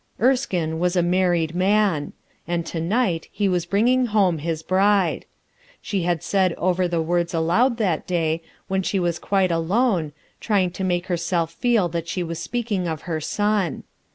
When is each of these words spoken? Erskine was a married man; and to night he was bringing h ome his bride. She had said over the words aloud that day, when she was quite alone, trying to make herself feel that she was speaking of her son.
Erskine 0.19 0.79
was 0.79 0.95
a 0.95 1.03
married 1.03 1.53
man; 1.53 2.13
and 2.47 2.65
to 2.65 2.81
night 2.81 3.27
he 3.31 3.47
was 3.47 3.67
bringing 3.67 4.05
h 4.07 4.15
ome 4.15 4.39
his 4.39 4.63
bride. 4.63 5.27
She 5.79 6.01
had 6.01 6.23
said 6.23 6.53
over 6.53 6.87
the 6.87 7.03
words 7.03 7.35
aloud 7.35 7.77
that 7.77 8.07
day, 8.07 8.41
when 8.67 8.81
she 8.81 8.99
was 8.99 9.19
quite 9.19 9.51
alone, 9.51 10.13
trying 10.39 10.71
to 10.71 10.83
make 10.83 11.05
herself 11.05 11.51
feel 11.53 11.87
that 11.89 12.07
she 12.07 12.23
was 12.23 12.39
speaking 12.39 12.87
of 12.87 13.03
her 13.03 13.21
son. 13.21 13.83